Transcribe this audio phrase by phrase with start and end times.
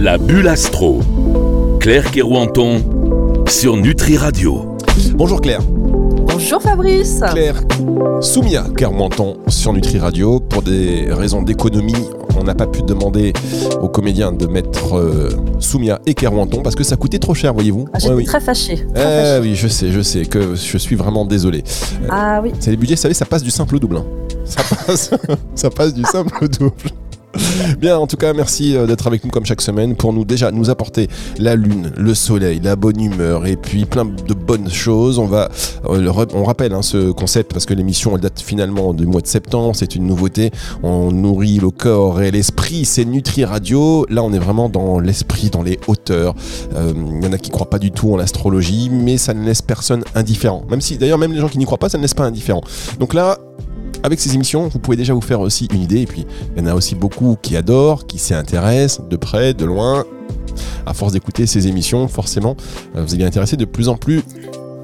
[0.00, 1.00] La bulle astro.
[1.80, 2.82] Claire Kerouanton
[3.48, 4.76] sur Nutri Radio.
[5.14, 5.60] Bonjour Claire.
[5.62, 7.20] Bonjour Fabrice.
[7.32, 7.60] Claire
[8.20, 10.40] Soumia Kerouanton sur Nutri Radio.
[10.40, 11.94] Pour des raisons d'économie,
[12.38, 13.32] on n'a pas pu demander
[13.80, 15.28] aux comédiens de mettre euh,
[15.58, 17.86] Soumia et Kerouanton parce que ça coûtait trop cher, voyez-vous.
[17.92, 18.24] Ah, J'étais Ouais, oui.
[18.24, 18.76] très fâchée.
[18.94, 19.40] très Eh fâchée.
[19.42, 21.62] oui, je sais, je sais que je suis vraiment désolé.
[22.08, 22.52] Ah oui.
[22.60, 23.96] C'est les budgets, vous savez, ça passe du simple au double.
[23.98, 24.04] hein.
[24.44, 25.10] Ça passe,
[25.54, 26.72] ça passe du simple au double.
[27.80, 30.50] Bien, en tout cas, merci euh, d'être avec nous comme chaque semaine pour nous déjà
[30.50, 31.08] nous apporter
[31.38, 35.18] la lune, le soleil, la bonne humeur et puis plein de bonnes choses.
[35.18, 35.48] On va,
[35.86, 39.26] euh, on rappelle hein, ce concept parce que l'émission elle date finalement du mois de
[39.26, 39.74] septembre.
[39.74, 40.50] C'est une nouveauté.
[40.82, 42.84] On nourrit le corps et l'esprit.
[42.84, 44.04] C'est Nutri Radio.
[44.10, 46.34] Là, on est vraiment dans l'esprit, dans les hauteurs.
[46.76, 49.42] Euh, Il y en a qui croient pas du tout en l'astrologie, mais ça ne
[49.42, 50.66] laisse personne indifférent.
[50.68, 52.60] Même si, d'ailleurs, même les gens qui n'y croient pas, ça ne laisse pas indifférent.
[52.98, 53.38] Donc là,
[54.02, 56.02] avec ces émissions, vous pouvez déjà vous faire aussi une idée.
[56.02, 59.54] Et puis, il y en a aussi beaucoup qui adorent, qui s'y intéressent, de près,
[59.54, 60.04] de loin.
[60.86, 62.56] À force d'écouter ces émissions, forcément,
[62.96, 64.22] euh, vous allez intéresser de plus en plus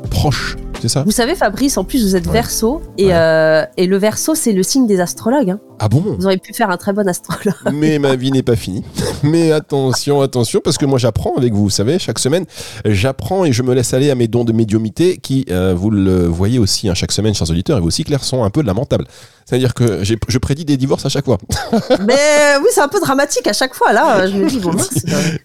[0.07, 0.57] proche.
[0.83, 1.03] C'est ça?
[1.05, 2.33] Vous savez Fabrice, en plus vous êtes Ouais.
[2.35, 3.13] verso et, Ouais.
[3.15, 5.51] euh, et le verso c'est le signe des astrologues.
[5.51, 5.61] hein.
[5.79, 6.01] Ah bon?
[6.19, 7.55] Vous auriez pu faire un très bon astrologue.
[7.73, 8.85] Mais ma vie n'est pas finie.
[9.23, 12.45] Mais attention, attention, parce que moi j'apprends avec vous, vous savez, chaque semaine,
[12.85, 16.27] j'apprends et je me laisse aller à mes dons de médiumité qui, euh, vous le
[16.27, 19.07] voyez aussi hein, chaque semaine, chers auditeurs, et vous aussi, Claire, sont un peu lamentables.
[19.47, 21.39] C'est-à-dire que je prédis des divorces à chaque fois.
[22.07, 24.27] Mais oui c'est un peu dramatique à chaque fois là.
[24.27, 24.91] Je me dis bon mince.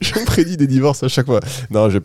[0.01, 1.39] je prédis des divorces à chaque fois.
[1.69, 1.99] Non, je-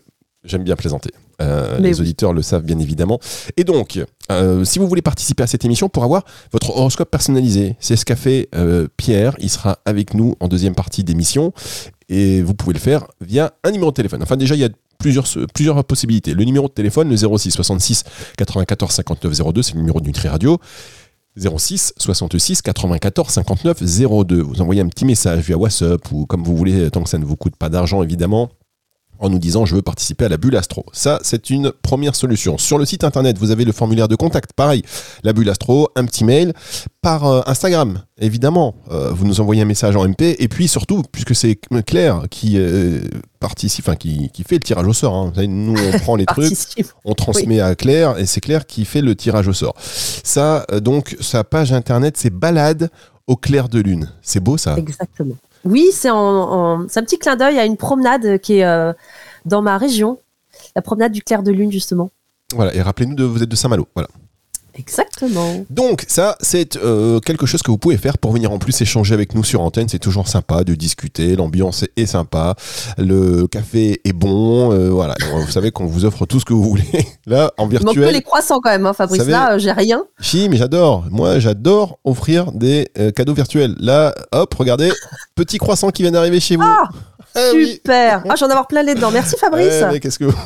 [0.47, 1.11] j'aime bien plaisanter.
[1.43, 2.01] Euh, les oui.
[2.01, 3.21] auditeurs le savent bien évidemment.
[3.57, 7.77] Et donc, euh, si vous voulez participer à cette émission pour avoir votre horoscope personnalisé,
[7.79, 9.37] c'est ce qu'a fait euh, Pierre.
[9.39, 11.53] Il sera avec nous en deuxième partie d'émission.
[12.09, 14.23] Et vous pouvez le faire via un numéro de téléphone.
[14.23, 16.33] Enfin, déjà, il y a plusieurs, plusieurs possibilités.
[16.35, 18.05] Le numéro de téléphone, le 06 66
[18.39, 20.59] 94 59 02, c'est le numéro de Nutri Radio.
[21.37, 23.83] 06 66 94 59
[24.25, 24.41] 02.
[24.41, 27.25] Vous envoyez un petit message via WhatsApp ou comme vous voulez, tant que ça ne
[27.25, 28.49] vous coûte pas d'argent évidemment,
[29.19, 30.85] en nous disant je veux participer à la bulle astro.
[30.93, 32.59] Ça, c'est une première solution.
[32.59, 34.53] Sur le site internet, vous avez le formulaire de contact.
[34.53, 34.83] Pareil,
[35.23, 36.53] la bulle astro, un petit mail
[37.03, 38.75] par euh, Instagram, évidemment.
[38.91, 42.55] Euh, vous nous envoyez un message en MP et puis surtout, puisque c'est Claire qui
[42.59, 43.01] euh,
[43.41, 45.15] participe, enfin qui, qui fait le tirage au sort.
[45.15, 45.27] hein.
[45.29, 46.53] Vous savez, Nous, on prend les trucs,
[47.05, 49.75] on transmet à Claire et c'est Claire qui fait le tirage au sort.
[49.81, 52.91] Ça, donc, sa page internet, c'est balade
[53.27, 54.11] au clair de lune.
[54.23, 54.77] C'est beau ça?
[54.79, 55.35] Exactement.
[55.67, 58.93] Oui c'est un petit clin d'œil à une promenade qui est euh,
[59.45, 60.19] dans ma région,
[60.75, 62.11] la promenade du clair de lune justement.
[62.55, 63.89] Voilà, et rappelez-nous de vous êtes de Saint-Malo.
[63.95, 64.09] Voilà.
[64.79, 65.65] Exactement.
[65.71, 69.15] Donc ça, c'est euh, quelque chose que vous pouvez faire pour venir en plus échanger
[69.15, 69.89] avec nous sur antenne.
[69.89, 72.55] C'est toujours sympa de discuter, l'ambiance est, sympa,
[72.99, 74.73] le café est bon.
[74.73, 76.85] euh, voilà, Donc, vous savez qu'on vous offre tout ce que vous voulez.
[77.27, 78.15] Là, en Il manque que virtuel.
[78.15, 79.19] les croissants quand même hein, Fabrice.
[79.21, 80.05] Savez- Là euh, j'ai rien.
[80.21, 81.05] Si, mais j'adore.
[81.11, 83.75] Moi, j'adore offrir des cadeaux virtuels.
[83.81, 84.93] Là, hop, regardez,
[85.35, 86.63] petit croissant qui vient d'arriver chez vous.
[86.65, 86.89] Ah
[87.37, 87.75] Ah oui.
[87.75, 88.25] super.
[88.29, 89.11] Ah j'en avoir plein les dents.
[89.11, 89.83] Merci Fabrice.
[89.83, 90.39] Ouais, qu'est-ce que vous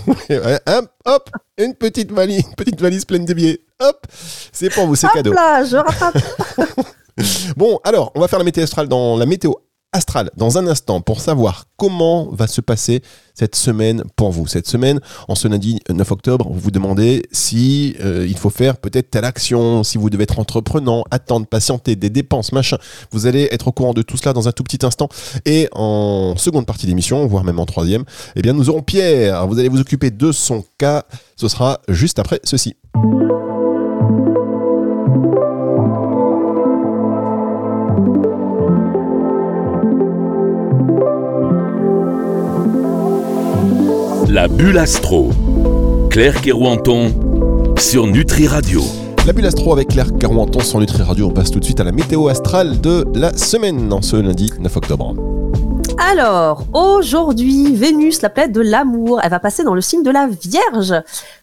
[0.67, 3.61] hop, hop, une petite valise, une petite valise pleine de billets.
[3.81, 4.07] Hop,
[4.53, 5.33] c'est pour vous, c'est cadeau.
[5.33, 6.19] là, je rattrape.
[7.57, 9.53] Bon, alors, on va faire la météo astrale dans la météo
[9.93, 13.03] astrale dans un instant pour savoir comment va se passer
[13.35, 14.47] cette semaine pour vous.
[14.47, 18.77] Cette semaine, en ce lundi 9 octobre, vous vous demandez si euh, il faut faire
[18.77, 22.77] peut-être telle action, si vous devez être entreprenant, attendre, patienter, des dépenses, machin.
[23.11, 25.09] Vous allez être au courant de tout cela dans un tout petit instant.
[25.47, 28.05] Et en seconde partie d'émission, voire même en troisième,
[28.37, 29.47] eh bien, nous aurons Pierre.
[29.47, 31.05] Vous allez vous occuper de son cas.
[31.37, 32.77] Ce sera juste après ceci.
[44.29, 45.31] La bulle astro.
[46.11, 48.83] Claire Kerouanton sur Nutri Radio.
[49.27, 51.29] La bulle astro avec Claire Carouanton sur Nutri Radio.
[51.29, 54.53] On passe tout de suite à la météo astrale de la semaine en ce lundi
[54.59, 55.15] 9 octobre.
[55.99, 60.29] Alors, aujourd'hui, Vénus, la planète de l'amour, elle va passer dans le signe de la
[60.29, 60.95] Vierge.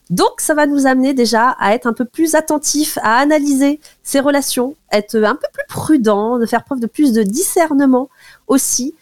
[0.10, 4.20] Donc, ça va nous amener déjà à être un peu plus attentif, à analyser ses
[4.20, 8.10] relations, être un peu plus prudent, de faire preuve de plus de discernement
[8.48, 8.96] aussi,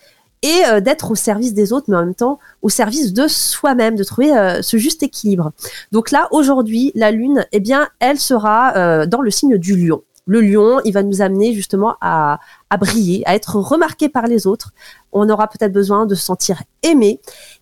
[0.46, 3.96] et euh, d'être au service des autres, mais en même temps au service de soi-même,
[3.96, 5.52] de trouver euh, ce juste équilibre.
[5.92, 10.04] Donc là, aujourd'hui, la Lune, eh bien, elle sera euh, dans le signe du Lion.
[10.28, 12.40] Le Lion, il va nous amener justement à,
[12.80, 14.72] briller, à être remarqué par les autres.
[15.12, 17.20] On aura peut-être besoin de se sentir aimé.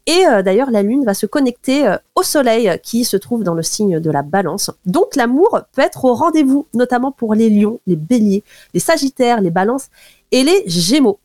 [0.07, 3.99] Et d'ailleurs, la Lune va se connecter au Soleil qui se trouve dans le signe
[3.99, 4.71] de la Balance.
[4.85, 9.51] Donc l'amour peut être au rendez-vous, notamment pour les Lions, les Béliers, les Sagittaires, les
[9.51, 9.89] Balances
[10.31, 11.19] et les Gémeaux.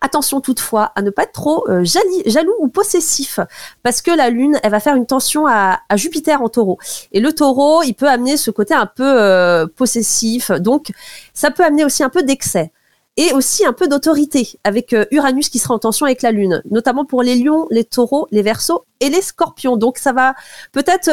[0.00, 3.40] Attention toutefois à ne pas être trop euh, jaloux ou possessif,
[3.82, 6.78] parce que la Lune, elle va faire une tension à, Jupiter en taureau.
[7.10, 10.92] Et le taureau, il peut amener ce côté un peu euh, possessif, donc
[11.34, 12.70] ça peut amener aussi un peu d'excès.
[13.16, 16.62] et aussi un peu d'autorité avec euh, Uranus qui sera en tension avec la Lune,
[16.70, 19.76] notamment pour les lions, les taureaux, les versos et les scorpions.
[19.76, 20.34] Donc ça va
[20.70, 21.10] peut-être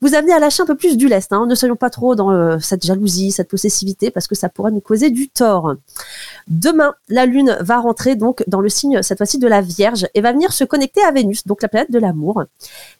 [0.00, 1.32] vous amener à lâcher un peu plus du lest.
[1.32, 1.46] Hein.
[1.46, 4.80] Ne soyons pas trop dans euh, cette jalousie, cette possessivité, parce que ça pourrait nous
[4.80, 5.74] causer du tort.
[6.46, 10.20] Demain, la Lune va rentrer donc dans le signe, cette fois-ci, de la Vierge, et
[10.20, 12.44] va venir se connecter à Vénus, donc la planète de l'amour,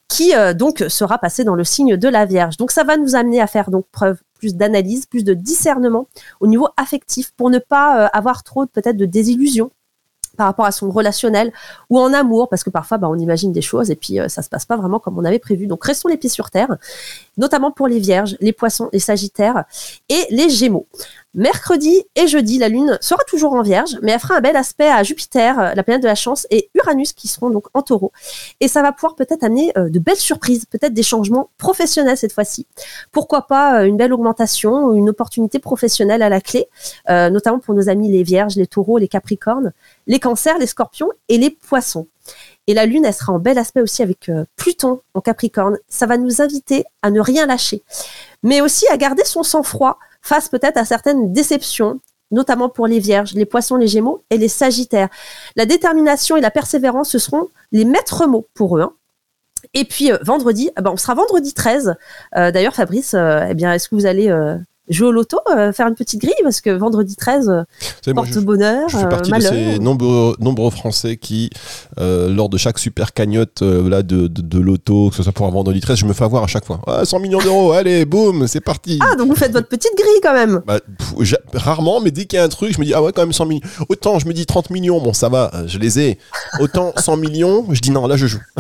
[0.09, 2.57] qui donc sera passée dans le signe de la Vierge.
[2.57, 6.09] Donc ça va nous amener à faire donc preuve plus d'analyse, plus de discernement
[6.41, 9.71] au niveau affectif pour ne pas euh, avoir trop peut-être de désillusion
[10.39, 11.53] par rapport à son relationnel
[11.91, 14.41] ou en amour, parce que parfois bah, on imagine des choses et puis euh, ça
[14.41, 15.67] se passe pas vraiment comme on avait prévu.
[15.67, 16.79] Donc restons les pieds sur terre,
[17.39, 19.65] notamment pour les vierges, les poissons, les sagittaires
[20.09, 20.87] et les gémeaux.
[21.35, 24.89] Mercredi et jeudi, la Lune sera toujours en Vierge, mais elle fera un bel aspect
[24.89, 28.13] à Jupiter, euh, la planète de la chance, et Uranus qui seront donc en taureau.
[28.61, 32.33] Et ça va pouvoir peut-être amener euh, de belles surprises, peut-être des changements professionnels cette
[32.33, 32.67] fois-ci.
[33.13, 36.67] Pourquoi pas euh, une belle augmentation une opportunité professionnelle à la clé,
[37.09, 39.73] notamment pour nos amis les Vierges, les taureaux, les capricornes,
[40.07, 42.07] les cancers, les scorpions et les poissons.
[42.69, 45.79] Et la Lune, elle sera en bel aspect aussi avec Pluton en Capricorne.
[45.89, 47.83] Ça va nous inviter à ne rien lâcher,
[48.45, 52.01] mais aussi à garder son sang-froid face peut-être à certaines déceptions,
[52.31, 55.09] notamment pour les vierges, les poissons, les gémeaux et les sagittaires.
[55.57, 58.83] La détermination et la persévérance, ce seront les maîtres mots pour eux.
[58.83, 58.93] Hein.
[59.75, 61.95] Et puis euh, vendredi, eh ben, on sera vendredi 13.
[62.37, 64.29] Euh, d'ailleurs, Fabrice, euh, eh bien, est-ce que vous allez
[64.91, 68.89] jouer au loto, euh, faire une petite grille parce que vendredi 13 euh, porte bonheur.
[68.89, 71.51] Je fais partie de ces nombreux, nombreux Français qui,
[71.99, 75.51] euh, lors de chaque super cagnotte là, de, de, loto, que ce soit pour un
[75.51, 76.81] vendredi 13, je me fais avoir à chaque fois.
[77.05, 78.99] 100 ah, millions d'euros, allez, boum, c'est parti.
[79.03, 80.81] Ah, donc vous faites votre petite grille quand même bah,
[81.55, 83.33] Rarement, mais dès qu'il y a un truc, je me dis, ah ouais, quand même
[83.33, 83.61] 100 millions.
[83.89, 86.19] Autant je me dis 30 millions, bon, ça va, je les ai.
[86.61, 88.41] Autant 100 millions, je dis non, là je joue.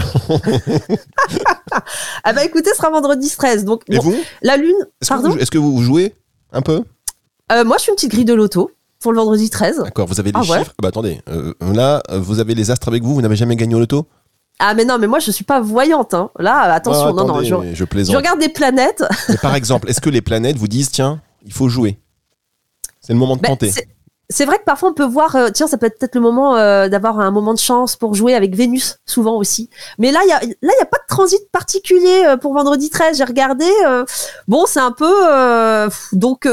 [2.24, 3.64] ah bah écoutez, ce sera vendredi 13.
[3.64, 4.16] Donc, Et vous?
[4.42, 4.76] La lune.
[5.00, 6.14] Est-ce que vous jouez?
[6.52, 6.84] Un peu
[7.52, 9.82] euh, Moi, je suis une petite grille de loto pour le vendredi 13.
[9.84, 10.72] D'accord, vous avez les ah chiffres.
[10.82, 13.80] Bah attendez, euh, là, vous avez les astres avec vous, vous n'avez jamais gagné au
[13.80, 14.06] loto
[14.60, 16.30] ah mais non mais moi je suis pas voyante hein.
[16.36, 18.12] là attention ah, non non je, je, plaisante.
[18.12, 19.04] je regarde des planètes
[19.40, 21.98] par exemple est-ce que les planètes vous disent tiens il faut jouer?
[23.00, 23.72] C'est le moment de ben, tenter
[24.30, 26.56] c'est vrai que parfois on peut voir, euh, tiens, ça peut être peut-être le moment
[26.56, 29.70] euh, d'avoir un moment de chance pour jouer avec Vénus, souvent aussi.
[29.98, 32.52] Mais là, il y a, là, il y a pas de transit particulier euh, pour
[32.52, 33.16] vendredi 13.
[33.16, 33.64] J'ai regardé.
[34.46, 35.10] bon, c'est un peu,
[36.12, 36.46] donc,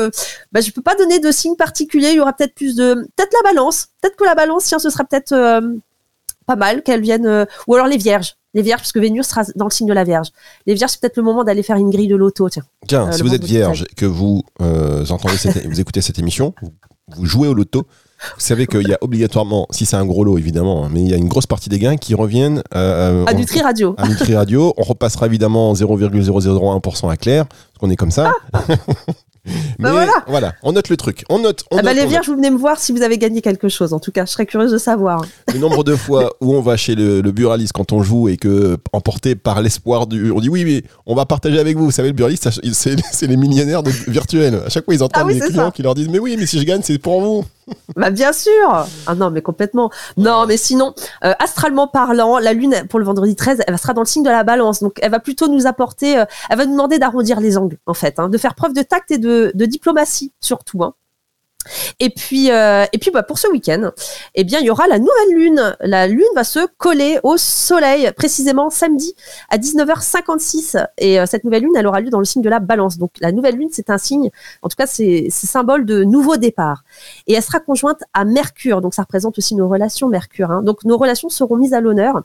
[0.51, 2.10] bah, je peux pas donner de signe particulier.
[2.12, 3.88] Il y aura peut-être plus de, peut-être la Balance.
[4.01, 5.36] Peut-être que la Balance, tiens, ce sera peut-être
[6.45, 8.36] pas mal qu'elle vienne, ou alors les Vierges.
[8.54, 10.30] Les Vierges, parce que Vénus sera dans le signe de la Vierge.
[10.66, 12.63] Les Vierges, c'est peut-être le moment d'aller faire une grille de loto, tiens.
[12.88, 15.36] Tiens, si vous êtes Vierge, que vous entendez,
[15.66, 16.72] vous écoutez cette émission, vous
[17.22, 17.86] jouez au loto,
[18.36, 21.10] vous savez qu'il y a obligatoirement, si c'est un gros lot évidemment, hein, mais il
[21.10, 23.94] y a une grosse partie des gains qui reviennent euh, à Nutri Radio.
[23.98, 24.74] À Nutri Radio.
[24.78, 28.31] On repassera évidemment 0,001% à Claire, parce qu'on est comme ça.
[28.54, 28.63] Ah.
[29.78, 30.54] Bah Mais voilà.
[30.64, 31.26] on note le truc.
[31.30, 31.66] On note.
[31.70, 33.94] On ah bah les vierges, vous venez me voir si vous avez gagné quelque chose.
[33.94, 35.24] En tout cas, je serais curieuse de savoir.
[35.54, 38.78] Le nombre de fois où on va chez le, buraliste quand on joue et que,
[38.94, 40.32] emporté par l'espoir du.
[40.32, 41.86] On dit oui, mais on va partager avec vous.
[41.86, 44.62] Vous savez, le buraliste, c'est les millionnaires de, virtuels.
[44.66, 46.60] À chaque fois, ils entendent des ah clients qui leur disent Mais oui, mais si
[46.60, 47.46] je gagne, c'est pour vous.
[47.96, 49.90] Bah bien sûr Ah non, mais complètement.
[50.18, 54.02] Non, mais sinon, euh, astralement parlant, la Lune, pour le vendredi 13, elle sera dans
[54.02, 54.82] le signe de la balance.
[54.82, 57.94] Donc, elle va plutôt nous apporter, euh, elle va nous demander d'arrondir les angles, en
[57.94, 60.84] fait, hein, de faire preuve de tact et de, diplomatie, surtout.
[60.84, 60.94] Hein.
[62.00, 63.92] Et puis, euh, et puis bah, pour ce week-end,
[64.34, 65.75] eh bien, il y aura la nouvelle lune.
[65.82, 69.16] La lune va se coller au soleil, précisément samedi
[69.50, 70.86] à 19h56.
[70.98, 72.98] Et euh, cette nouvelle lune, elle aura lieu dans le signe de la balance.
[72.98, 74.30] Donc la nouvelle lune, c'est un signe,
[74.62, 76.84] en tout cas, c'est symbole de nouveau départ.
[77.28, 78.82] Et elle sera conjointe à Mercure.
[78.82, 80.52] Donc ça représente aussi nos relations Mercure.
[80.52, 80.64] Hein.
[80.64, 82.22] Donc nos relations seront mises à l'honneur.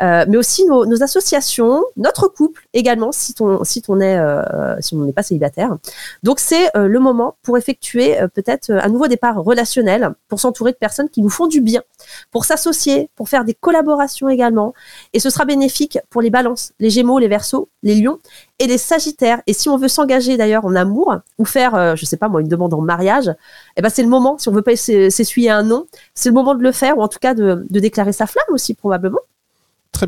[0.00, 4.76] Euh, mais aussi nos, nos, associations, notre couple également, si on, si on est, euh,
[4.80, 5.76] si on n'est pas célibataire.
[6.22, 10.76] Donc c'est euh, le moment pour effectuer peut-être un nouveau départ relationnel, pour s'entourer de
[10.76, 11.82] personnes qui nous font du bien,
[12.30, 14.74] pour s'associer, pour faire des collaborations également.
[15.12, 18.18] Et ce sera bénéfique pour les balances, les gémeaux, les versos, les lions
[18.58, 19.42] et les sagittaires.
[19.46, 22.48] Et si on veut s'engager d'ailleurs en amour ou faire, je sais pas moi, une
[22.48, 23.32] demande en mariage,
[23.76, 24.38] eh ben c'est le moment.
[24.38, 27.08] Si on veut pas s'essuyer un nom, c'est le moment de le faire ou en
[27.08, 29.20] tout cas de, de déclarer sa flamme aussi probablement.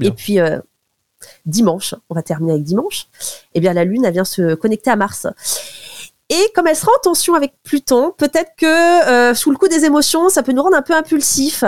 [0.01, 0.59] Et puis euh,
[1.47, 3.09] dimanche, on va terminer avec dimanche.
[3.55, 5.27] Eh bien la Lune, vient se connecter à Mars.
[6.33, 9.85] Et comme elle sera en tension avec Pluton, peut-être que euh, sous le coup des
[9.85, 11.65] émotions, ça peut nous rendre un peu impulsifs.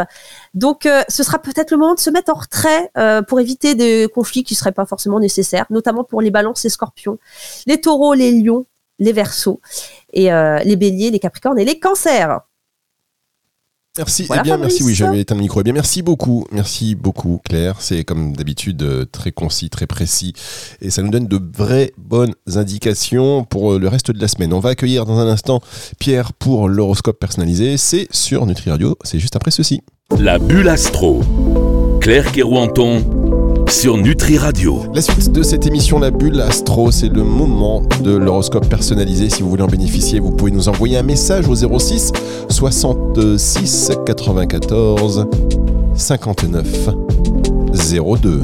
[0.55, 2.93] Donc, euh, ce sera peut-être le moment de se mettre en retrait
[3.27, 7.19] pour éviter des conflits qui seraient pas forcément nécessaires, notamment pour les balances et scorpions,
[7.67, 8.67] les taureaux, les lions,
[9.01, 9.61] les versos,
[10.13, 10.31] et
[10.65, 12.41] les béliers, les capricornes et les cancers.
[13.99, 15.61] Merci, Voilà, eh bien, merci, oui, j'avais éteint le micro.
[15.61, 17.77] Eh bien, merci beaucoup, merci beaucoup, Claire.
[17.81, 20.33] C'est comme d'habitude euh, très concis, très précis,
[20.81, 24.55] et ça nous donne de vraies bonnes indications pour euh, le reste de la semaine.
[24.55, 25.61] On va accueillir dans un instant
[25.99, 27.77] Pierre pour l'horoscope personnalisé.
[27.77, 29.83] C'est sur Nutri Radio, c'est juste après ceci.
[30.19, 31.21] La bulle astro.
[32.01, 33.22] Claire Kerouanton
[33.73, 34.85] sur Nutri Radio.
[34.95, 39.31] La suite de cette émission La Bulle Astro, c'est le moment de l'horoscope personnalisé.
[39.31, 42.13] Si vous voulez en bénéficier, vous pouvez nous envoyer un message au 06
[42.49, 45.27] 66 94
[45.95, 46.89] 59
[47.75, 48.41] 02.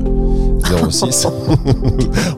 [0.90, 1.26] 06.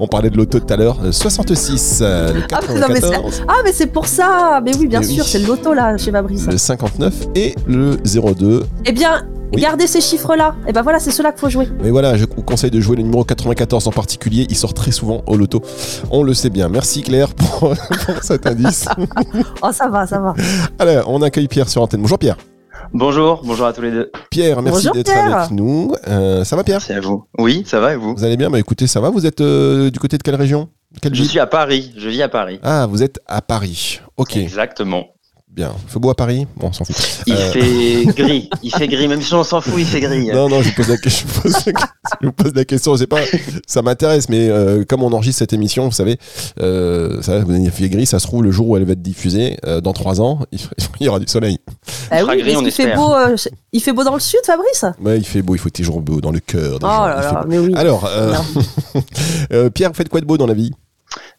[0.00, 0.98] On parlait de l'auto tout à l'heure.
[1.02, 4.86] Euh, 66, euh, le Ah, non, mais 94, Ah, mais c'est pour ça Mais oui,
[4.88, 5.14] bien Mais oui.
[5.14, 6.46] sûr, c'est le loto là, chez Fabrice.
[6.46, 7.96] le 59 et le
[8.34, 8.64] 02.
[8.84, 9.60] Eh bien, Oui.
[9.62, 10.54] gardez ces chiffres-là.
[10.66, 11.68] Et ben voilà, c'est ceux-là qu'il faut jouer.
[11.82, 14.46] Mais voilà, je vous conseille de jouer le numéro 94 en particulier.
[14.48, 15.60] Il sort très souvent au loto.
[16.10, 16.68] On le sait bien.
[16.68, 17.58] Merci Claire pour,
[18.06, 18.86] pour cet indice.
[19.62, 20.34] Oh, ça va, ça va.
[20.78, 22.00] Alors, on accueille Pierre sur antenne.
[22.00, 22.36] Bonjour Pierre.
[22.92, 24.10] Bonjour, bonjour à tous les deux.
[24.30, 25.94] Pierre, merci d'être avec nous.
[26.08, 27.24] Euh, ça va Pierre Merci à vous.
[27.38, 28.50] Oui, ça va et vous Vous allez bien?
[28.50, 30.68] Bah écoutez, ça va Vous êtes euh, du côté de quelle région?
[31.00, 32.58] Quelle Je suis à Paris, je vis à Paris.
[32.62, 34.00] Ah, vous êtes à Paris.
[34.16, 35.04] Ok, Exactement.
[35.52, 35.72] Bien.
[35.88, 36.96] Fait beau à Paris Bon, on s'en fout.
[37.26, 40.28] Il Euh, fait gris, il fait gris, même si on s'en fout, il fait gris.
[40.28, 41.72] Non, non, je vous pose la, que- je vous pose la,
[42.20, 42.96] je vous pose la question.
[42.96, 43.20] C'est pas,
[43.66, 46.18] ça m'intéresse, mais euh, comme on enregistre cette émission, vous savez,
[46.60, 48.06] euh, ça, vous avez fait gris.
[48.06, 50.58] Ça se trouve le jour où elle va être diffusée euh, dans trois ans, il,
[51.00, 51.58] il y aura du soleil.
[52.10, 53.36] Bah fera oui, gris, on qu'il fait beau, euh,
[53.72, 54.84] il fait beau dans le sud, Fabrice?
[55.02, 55.54] Ouais, il fait beau.
[55.54, 56.74] Il faut toujours beau dans le cœur.
[56.76, 57.06] Oh gens.
[57.06, 57.72] là Il là, mais oui.
[57.74, 58.08] Alors,
[59.74, 60.70] Pierre, vous faites quoi de beau dans la vie?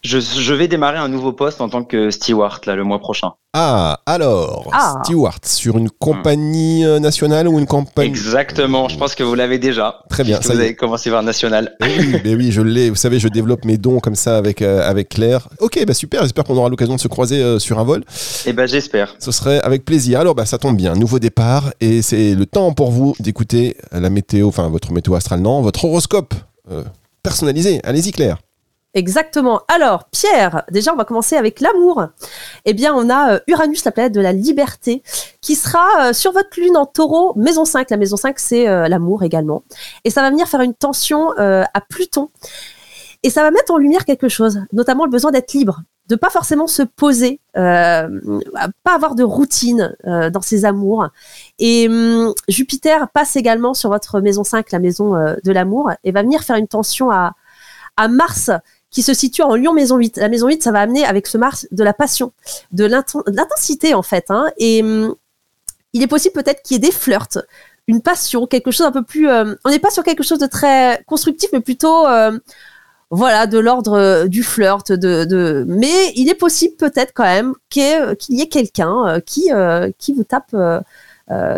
[0.04, 3.34] Je, je vais démarrer un nouveau poste en tant que steward là le mois prochain.
[3.54, 4.96] Ah, alors, Ah.
[5.04, 8.08] Stewart, sur une compagnie euh, nationale ou une compagnie?
[8.10, 10.04] Exactement, je pense que vous l'avez déjà.
[10.10, 11.75] Très bien, ça vous avez commencé par national.
[11.86, 12.90] Eh oui, mais oui, je l'ai.
[12.90, 15.48] Vous savez, je développe mes dons comme ça avec, euh, avec Claire.
[15.60, 16.22] Ok, bah super.
[16.24, 18.04] J'espère qu'on aura l'occasion de se croiser euh, sur un vol.
[18.46, 19.16] Et ben j'espère.
[19.20, 20.20] Ce serait avec plaisir.
[20.22, 20.94] Alors, bah, ça tombe bien.
[20.96, 21.72] Nouveau départ.
[21.82, 25.86] Et c'est le temps pour vous d'écouter la météo, enfin, votre météo astrale, non, votre
[25.86, 26.34] horoscope
[26.72, 26.84] euh,
[27.22, 27.82] personnalisé.
[27.84, 28.38] Allez-y, Claire.
[28.93, 29.62] Exactement.
[29.69, 32.07] Alors, Pierre, déjà, on va commencer avec l'amour.
[32.65, 35.01] Eh bien, on a euh, Uranus, la planète de la liberté,
[35.39, 37.89] qui sera euh, sur votre lune en taureau, maison 5.
[37.89, 39.63] La maison 5, c'est euh, l'amour également.
[40.03, 42.29] Et ça va venir faire une tension à Pluton.
[43.24, 46.31] Et ça va mettre en lumière quelque chose, notamment le besoin d'être libre, de pas
[46.31, 48.10] forcément se poser, euh,
[48.83, 51.07] pas avoir de routine dans ses amours.
[51.60, 56.24] Et hum, Jupiter passe également sur votre maison 5, la maison de l'amour, et va
[56.24, 57.33] venir faire une tension à
[58.07, 58.50] Mars
[58.91, 60.17] qui se situe en Lion maison 8.
[60.17, 62.33] La maison 8, ça va amener avec ce Mars de la passion,
[62.71, 64.25] de l'inten- de l'intensité en fait.
[64.29, 64.51] hein.
[64.57, 65.15] Et hum,
[65.93, 67.39] il est possible peut-être qu'il y ait des flirts,
[67.88, 69.29] une passion, quelque chose un peu plus...
[69.29, 72.05] euh, on n'est pas sur quelque chose de très constructif, mais plutôt...
[72.07, 72.38] euh,
[73.13, 77.83] voilà, de l'ordre euh, du flirt, de, mais il est possible peut-être quand même qu'il
[78.29, 79.50] y ait, quelqu'un qui,
[79.98, 80.55] qui vous tape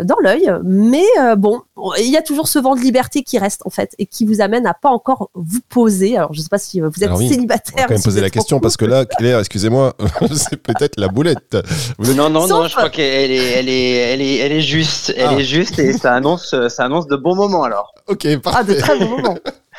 [0.04, 0.52] dans l'œil.
[0.64, 1.60] Mais euh, bon,
[1.98, 4.40] il y a toujours ce vent de liberté qui reste en fait et qui vous
[4.40, 6.16] amène à pas encore vous poser.
[6.16, 7.74] Alors je sais pas si euh, vous êtes oui, célibataire.
[7.76, 9.94] On va quand même si poser la question parce que là, Claire, excusez-moi,
[10.34, 11.56] c'est peut-être la boulette.
[11.98, 14.60] Vous êtes- Non, non, non, je crois qu'elle est, elle est, elle est, elle est
[14.60, 15.12] juste.
[15.16, 15.38] Elle Ah.
[15.38, 17.94] est juste et ça annonce, ça annonce de bons moments alors.
[18.06, 18.76] Ok, Ah, de parfait.
[18.76, 19.38] très bons moments.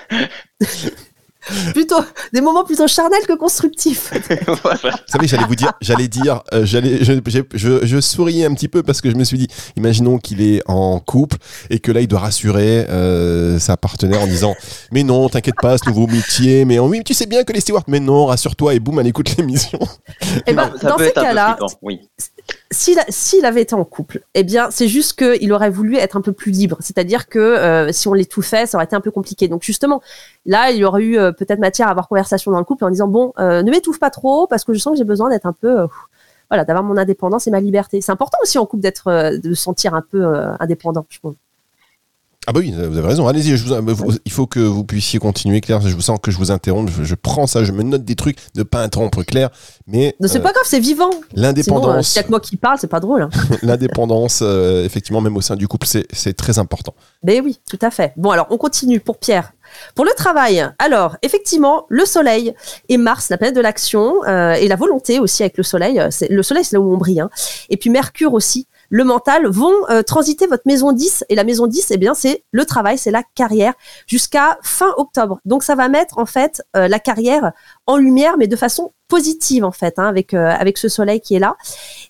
[1.73, 1.99] plutôt
[2.33, 4.11] des moments plutôt charnels que constructifs.
[4.63, 4.91] Voilà.
[4.91, 7.13] Vous savez, j'allais vous dire, j'allais dire, euh, j'allais, je,
[7.53, 10.61] je, je souriais un petit peu parce que je me suis dit, imaginons qu'il est
[10.67, 11.37] en couple
[11.69, 14.55] et que là, il doit rassurer euh, sa partenaire en disant,
[14.91, 17.59] mais non, t'inquiète pas, ce nouveau métier, mais oui, mais tu sais bien que les
[17.59, 19.79] stewards, mais non, rassure-toi et boum, elle écoute l'émission.
[20.47, 22.01] Et ben, ça dans ces cas-là, oui.
[22.71, 26.21] S'il s'il avait été en couple, eh bien, c'est juste qu'il aurait voulu être un
[26.21, 26.77] peu plus libre.
[26.79, 29.47] C'est-à-dire que euh, si on l'étouffait, ça aurait été un peu compliqué.
[29.47, 30.01] Donc justement,
[30.45, 32.89] là, il y aurait eu euh, peut-être matière à avoir conversation dans le couple en
[32.89, 35.45] disant bon, euh, ne m'étouffe pas trop parce que je sens que j'ai besoin d'être
[35.45, 35.87] un peu,
[36.49, 38.01] voilà, d'avoir mon indépendance et ma liberté.
[38.01, 40.25] C'est important aussi en couple d'être, de se sentir un peu
[40.59, 41.05] indépendant.
[41.09, 41.35] Je trouve.
[42.47, 43.27] Ah bah oui, vous avez raison.
[43.27, 43.51] Allez-y,
[44.25, 45.81] il faut que vous puissiez continuer, Claire.
[45.81, 46.91] Je vous sens que je vous interromps.
[46.95, 49.49] Je, je prends ça, je me note des trucs, ne pas interrompre Claire.
[49.87, 51.09] Mais Non, c'est euh, pas grave, c'est vivant.
[51.11, 53.23] Sinon, euh, l'indépendance, a que moi qui parle, c'est pas drôle.
[53.23, 53.29] hein.
[53.63, 56.93] l'indépendance, euh, effectivement, même au sein du couple, c'est très important.
[57.23, 58.13] Ben oui, tout à fait.
[58.17, 59.53] Bon, alors on continue pour Pierre.
[59.95, 62.53] Pour le travail, alors effectivement, le Soleil
[62.87, 65.99] et Mars, la planète de l'action euh, et la volonté aussi avec le Soleil.
[65.99, 67.19] euh, Le Soleil, c'est là où on brille.
[67.19, 67.29] hein.
[67.69, 71.25] Et puis Mercure aussi, le mental, vont euh, transiter votre maison 10.
[71.27, 73.73] Et la maison 10, eh bien, c'est le travail, c'est la carrière
[74.07, 75.41] jusqu'à fin octobre.
[75.43, 77.51] Donc ça va mettre en fait euh, la carrière
[77.87, 81.35] en lumière, mais de façon positive en fait, hein, avec euh, avec ce Soleil qui
[81.35, 81.57] est là.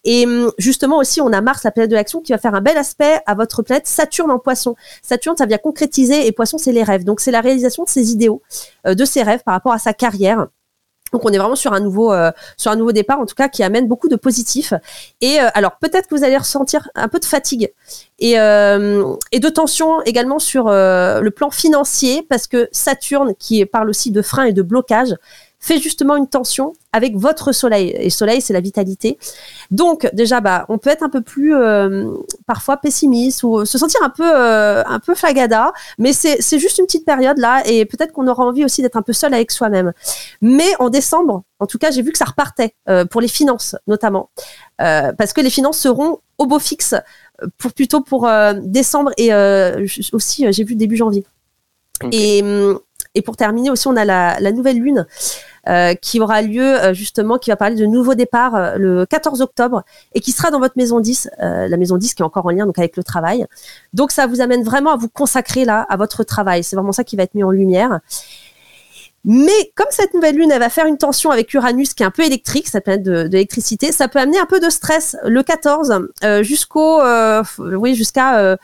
[0.03, 2.61] Et hum, justement aussi, on a Mars, la planète de l'action, qui va faire un
[2.61, 4.75] bel aspect à votre planète Saturne en Poisson.
[5.01, 7.03] Saturne, ça vient concrétiser et Poisson, c'est les rêves.
[7.03, 8.43] Donc c'est la réalisation de ses idéaux,
[8.85, 10.45] de ses rêves par rapport à sa carrière.
[11.11, 13.47] Donc on est vraiment sur un nouveau euh, sur un nouveau départ en tout cas
[13.47, 14.73] qui amène beaucoup de positifs.
[15.21, 17.71] Et euh, alors peut-être que vous allez ressentir un peu de fatigue
[18.19, 23.89] et, euh, et de tension également sur le plan financier parce que Saturne qui parle
[23.89, 25.15] aussi de frein et de blocage
[25.65, 27.89] fait justement une tension avec votre soleil.
[27.97, 29.17] Et soleil, c'est la vitalité.
[29.71, 32.13] Donc, déjà, bah, on peut être un peu plus euh,
[32.45, 36.85] parfois pessimiste ou se sentir un peu, euh, un peu flagada, mais c'est juste une
[36.85, 39.91] petite période là, et peut-être qu'on aura envie aussi d'être un peu seul avec soi-même.
[40.41, 43.75] Mais en décembre, en tout cas, j'ai vu que ça repartait euh, pour les finances
[43.87, 44.29] notamment,
[44.77, 46.93] parce que les finances seront au beau fixe
[47.57, 48.29] pour plutôt pour
[48.61, 49.33] décembre et
[50.13, 51.25] aussi j'ai vu début janvier.
[52.11, 52.43] Et,
[53.15, 55.54] et pour terminer aussi, on a la, la nouvelle lune euh,
[56.01, 59.83] qui aura lieu euh, justement, qui va parler de nouveau départ euh, le 14 octobre
[60.13, 62.65] et qui sera dans votre maison 10, la maison 10 qui est encore en lien
[62.65, 63.45] donc avec le travail.
[63.93, 66.63] Donc ça vous amène vraiment à vous consacrer là à votre travail.
[66.63, 67.99] C'est vraiment ça qui va être mis en lumière.
[69.23, 72.11] Mais comme cette nouvelle lune, elle va faire une tension avec Uranus qui est un
[72.11, 75.41] peu électrique, ça planète de, de l'électricité, ça peut amener un peu de stress le
[75.41, 75.99] 14
[76.43, 77.01] jusqu'au,
[77.59, 78.57] oui, jusqu'à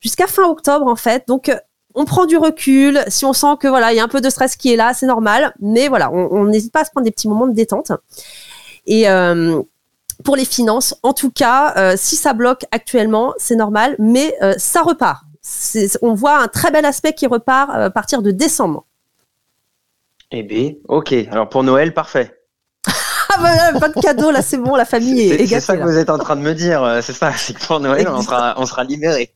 [0.00, 1.24] jusqu'à fin octobre en fait.
[1.28, 1.50] Donc
[1.96, 3.02] on prend du recul.
[3.08, 4.94] Si on sent que voilà, il y a un peu de stress qui est là,
[4.94, 5.52] c'est normal.
[5.60, 7.90] Mais voilà, on n'hésite pas à se prendre des petits moments de détente.
[8.86, 9.60] Et euh,
[10.24, 14.54] pour les finances, en tout cas, euh, si ça bloque actuellement, c'est normal, mais euh,
[14.58, 15.24] ça repart.
[16.02, 18.84] On voit un très bel aspect qui repart à partir de décembre.
[20.32, 21.14] Eh bien, ok.
[21.30, 22.36] Alors pour Noël, parfait.
[23.28, 26.10] Ah, pas de cadeau, là c'est bon, la famille est, C'est ça que vous êtes
[26.10, 28.84] en train de me dire, c'est ça, c'est que pour Noël, on sera, on sera
[28.84, 29.32] libéré.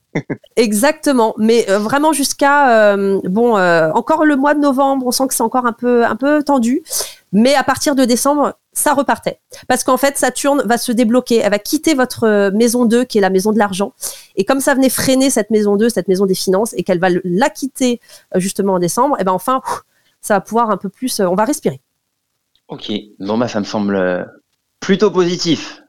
[0.56, 5.28] Exactement, mais euh, vraiment jusqu'à euh, bon euh, encore le mois de novembre, on sent
[5.28, 6.82] que c'est encore un peu un peu tendu,
[7.32, 9.40] mais à partir de décembre, ça repartait.
[9.68, 13.20] Parce qu'en fait Saturne va se débloquer, elle va quitter votre maison 2 qui est
[13.20, 13.92] la maison de l'argent.
[14.36, 17.08] Et comme ça venait freiner cette maison 2, cette maison des finances et qu'elle va
[17.24, 18.00] la quitter
[18.34, 19.62] justement en décembre, et ben enfin
[20.20, 21.80] ça va pouvoir un peu plus on va respirer.
[22.70, 24.30] OK, bon bah ça me semble
[24.80, 25.82] plutôt positif.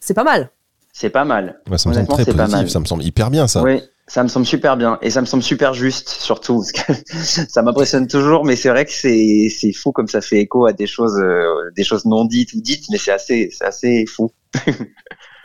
[0.00, 0.50] C'est pas mal.
[0.92, 1.60] C'est pas mal.
[1.76, 3.62] ça me semble très positif, ça me semble hyper bien ça.
[3.62, 6.92] Oui, ça me semble super bien et ça me semble super juste surtout parce que
[7.48, 10.72] ça m'impressionne toujours mais c'est vrai que c'est c'est fou comme ça fait écho à
[10.72, 14.32] des choses euh, des choses non dites ou dites mais c'est assez c'est assez fou.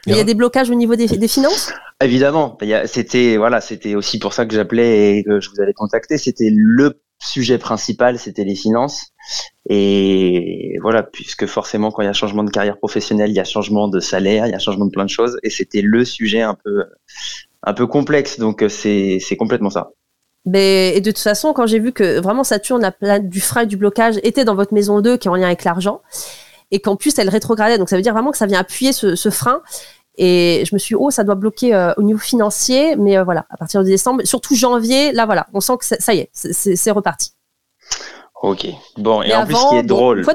[0.05, 1.71] Il y a des blocages au niveau des, des finances?
[2.01, 6.17] Évidemment, c'était voilà, c'était aussi pour ça que j'appelais et que je vous avais contacté,
[6.17, 9.13] c'était le sujet principal, c'était les finances.
[9.69, 13.45] Et voilà, puisque forcément, quand il y a changement de carrière professionnelle, il y a
[13.45, 15.37] changement de salaire, il y a changement de plein de choses.
[15.43, 16.83] Et c'était le sujet un peu,
[17.63, 18.39] un peu complexe.
[18.39, 19.91] Donc, c'est, c'est complètement ça.
[20.45, 23.61] Mais, et de toute façon, quand j'ai vu que vraiment Saturne, la planète du frein
[23.61, 26.01] et du blocage, était dans votre maison 2, qui est en lien avec l'argent,
[26.73, 29.15] et qu'en plus elle rétrogradait, donc ça veut dire vraiment que ça vient appuyer ce,
[29.15, 29.61] ce frein.
[30.17, 32.95] Et je me suis dit, oh, ça doit bloquer euh, au niveau financier.
[32.95, 36.13] Mais euh, voilà, à partir de décembre, surtout janvier, là, voilà, on sent que ça
[36.13, 37.31] y est, c'est reparti.
[38.41, 38.67] Ok.
[38.97, 40.25] Bon, et en plus, ce qui est drôle.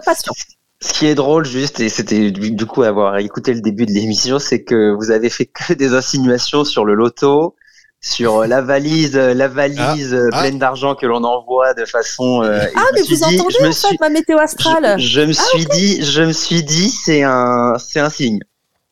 [0.81, 4.39] Ce qui est drôle, juste, et c'était du coup avoir écouté le début de l'émission,
[4.39, 7.57] c'est que vous avez fait que des insinuations sur le loto,
[8.01, 10.41] sur euh, la valise, la valise ah, ah.
[10.41, 12.43] pleine d'argent que l'on envoie de façon.
[12.43, 14.99] ah, mais vous entendez en fait ma météo astrale?
[14.99, 18.41] Je, me ah, suis dit, je me suis dit, c'est un, c'est un signe.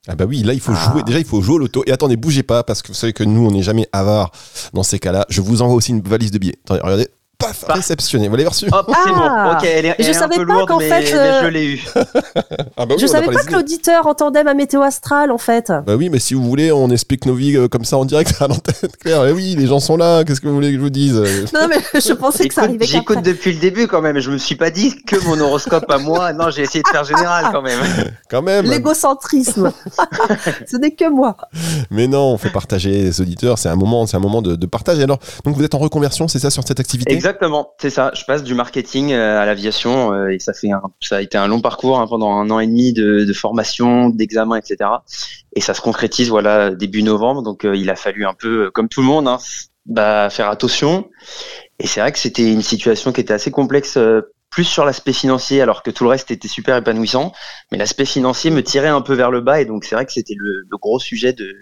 [0.09, 0.93] Ah bah oui, là il faut ah.
[0.93, 1.03] jouer.
[1.03, 1.83] Déjà il faut jouer au loto.
[1.87, 4.31] Et attendez, bougez pas parce que vous savez que nous on n'est jamais avare
[4.73, 5.27] dans ces cas-là.
[5.29, 6.59] Je vous envoie aussi une valise de billets.
[6.65, 8.29] Attendez, regardez paf, réceptionné.
[8.29, 9.17] Vous l'avez reçu Hop, c'est bon.
[9.21, 9.57] Ah.
[9.59, 11.85] Ok, elle est, je savais pas qu'en fait, mais, je l'ai eu.
[12.77, 15.73] ah bah oui, je savais pas, que l'auditeur entendait ma météo astrale en fait.
[15.87, 18.35] Bah oui, mais si vous voulez, on explique nos vies euh, comme ça en direct
[18.41, 18.91] à l'antenne.
[19.01, 20.25] Claire, et eh oui, les gens sont là.
[20.25, 21.15] Qu'est-ce que vous voulez que je vous dise
[21.55, 22.87] Non, mais je pensais que ça arrivait.
[22.87, 24.19] J'écoute depuis le début quand même.
[24.19, 26.33] Je me suis pas dit que mon horoscope à moi.
[26.33, 27.81] Non, j'ai essayé de faire général quand même.
[28.31, 28.67] quand même.
[28.67, 29.73] L'égocentrisme.
[30.67, 31.37] Ce n'est que moi.
[31.91, 33.59] Mais non, on fait partager les auditeurs.
[33.59, 34.99] C'est un moment, c'est un moment de, de partage.
[35.01, 37.15] alors, donc vous êtes en reconversion, c'est ça sur cette activité?
[37.27, 40.53] Exactement, c'est ça je passe du marketing euh, à l'aviation euh, et ça
[41.11, 44.89] a été un long parcours hein, pendant un an et demi de, formation, d'examen, etc.
[45.57, 48.89] Et ça se concrétise voilà début novembre, donc euh, il a fallu un peu comme
[48.89, 49.39] tout le monde hein,
[49.87, 51.11] bah, faire attention.
[51.81, 53.99] Et c'est vrai que c'était une situation qui était assez complexe
[54.51, 57.33] plus sur l'aspect financier, alors que tout le reste était super épanouissant.
[57.73, 60.13] Mais l'aspect financier me tirait un peu vers le bas, et donc c'est vrai que
[60.13, 61.53] c'était le, gros sujet de,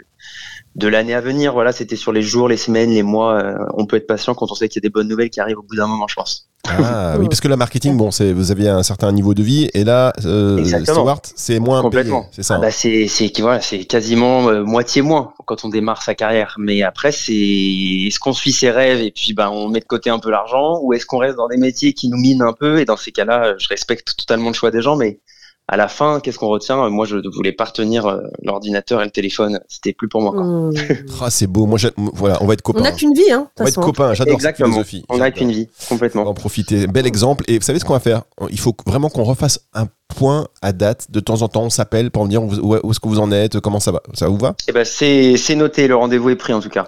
[0.74, 1.52] de l'année à venir.
[1.52, 3.38] Voilà, c'était sur les jours, les semaines, les mois.
[3.38, 5.40] Euh, on peut être patient quand on sait qu'il y a des bonnes nouvelles qui
[5.40, 6.48] arrivent au bout d'un moment, je pense.
[6.66, 9.68] Ah oui, parce que le marketing, bon, c'est vous avez un certain niveau de vie
[9.74, 12.26] et là, euh, Stewart, c'est moins complètement.
[12.32, 12.54] C'est ça.
[12.56, 16.56] Ah bah c'est c'est voilà, c'est quasiment euh, moitié moins quand on démarre sa carrière.
[16.58, 20.08] Mais après, c'est est-ce qu'on suit ses rêves et puis ben on met de côté
[20.08, 22.80] un peu l'argent ou est-ce qu'on reste dans des métiers qui nous minent un peu?
[22.80, 25.20] Et dans ces cas-là, je respecte totalement le choix des gens, mais
[25.66, 26.88] à la fin, qu'est-ce qu'on retient?
[26.90, 29.60] Moi, je ne voulais pas retenir euh, l'ordinateur et le téléphone.
[29.66, 30.32] C'était plus pour moi.
[30.34, 30.72] Mmh.
[31.22, 31.64] Ah, c'est beau.
[31.64, 32.80] Moi, voilà, on va être copains.
[32.80, 33.48] On n'a qu'une vie, hein.
[33.58, 34.12] on va être copains.
[34.12, 34.68] J'adore cette Exactement.
[34.68, 35.04] philosophie.
[35.08, 36.26] On n'a qu'une vie, On va complètement.
[36.26, 36.86] en profiter.
[36.86, 37.44] Bel exemple.
[37.48, 38.22] Et vous savez ce qu'on va faire?
[38.50, 41.10] Il faut vraiment qu'on refasse un point à date.
[41.10, 43.60] De temps en temps, on s'appelle pour me dire où, est-ce que vous en êtes,
[43.60, 44.02] comment ça va.
[44.12, 44.54] Ça vous va?
[44.68, 45.88] Eh ben, c'est noté.
[45.88, 46.86] Le rendez-vous est pris en tout cas.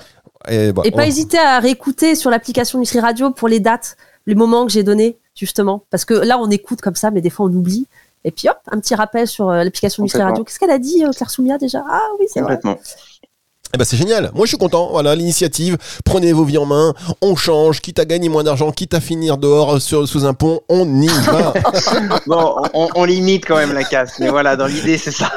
[0.50, 4.34] Et, bah, Et pas hésiter à réécouter sur l'application Nutri Radio pour les dates, les
[4.34, 5.84] moments que j'ai donnés, justement.
[5.90, 7.86] Parce que là, on écoute comme ça, mais des fois, on oublie.
[8.26, 10.20] Et puis hop, un petit rappel sur euh, l'application Nutri.
[10.20, 10.42] Radio.
[10.42, 11.84] Qu'est-ce qu'elle a dit, euh, Claire Soumia, déjà?
[11.88, 12.58] Ah oui, c'est vrai.
[13.74, 14.30] Eh ben, c'est génial.
[14.34, 14.88] Moi, je suis content.
[14.90, 15.76] Voilà, l'initiative.
[16.04, 16.94] Prenez vos vies en main.
[17.20, 17.80] On change.
[17.80, 20.86] Quitte à gagner moins d'argent, quitte à finir dehors euh, sur, sous un pont, on
[21.02, 21.52] y va.
[22.26, 25.32] Bon, on, on limite quand même la casse, mais voilà, dans l'idée, c'est ça.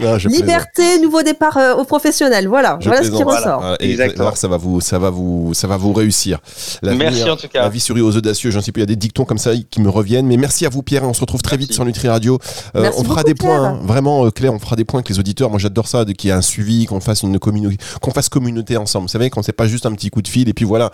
[0.00, 0.32] Non, je plaisante.
[0.32, 2.48] Liberté, nouveau départ euh, au professionnel.
[2.48, 3.60] Voilà, Je voilà ce qui ressort.
[3.60, 4.24] Voilà, et Exactement.
[4.24, 6.38] voir, ça va vous, ça va vous, ça va vous réussir.
[6.82, 7.62] Merci en tout cas.
[7.62, 8.50] La vie sourit aux audacieux.
[8.50, 8.80] J'en sais plus.
[8.80, 10.26] Il y a des dictons comme ça qui me reviennent.
[10.26, 11.04] Mais merci à vous, Pierre.
[11.04, 11.68] Et on se retrouve très Merci.
[11.68, 12.38] vite sur Nutri Radio.
[12.76, 13.64] Euh, Merci on fera beaucoup, des points.
[13.64, 13.80] Hein.
[13.82, 15.50] Vraiment, euh, Claire, on fera des points avec les auditeurs.
[15.50, 18.76] Moi, j'adore ça, qu'il y ait un suivi, qu'on fasse une communauté, qu'on fasse communauté
[18.76, 19.06] ensemble.
[19.06, 20.90] Vous savez, quand c'est pas juste un petit coup de fil et puis voilà.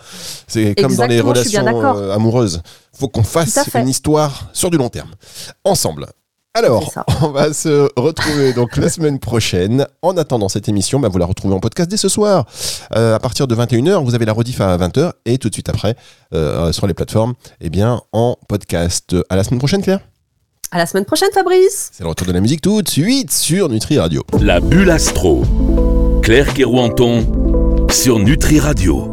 [0.47, 2.61] C'est comme dans les relations euh, amoureuses.
[2.93, 5.11] Faut qu'on fasse une histoire sur du long terme.
[5.63, 6.07] Ensemble.
[6.55, 9.85] Alors, on va se retrouver donc la semaine prochaine.
[10.01, 12.45] En attendant cette émission, bah, vous la retrouvez en podcast dès ce soir.
[12.95, 15.69] Euh, à partir de 21h, vous avez la rediff à 20h et tout de suite
[15.69, 15.95] après,
[16.33, 19.15] euh, sur les plateformes, eh bien, en podcast.
[19.29, 19.99] À la semaine prochaine, Claire.
[20.71, 21.89] À la semaine prochaine, Fabrice.
[21.93, 24.23] C'est le retour de la musique tout de suite sur Nutri Radio.
[24.39, 25.43] La bulle astro.
[26.29, 29.09] Claire Kerouanton sur Nutri Radio.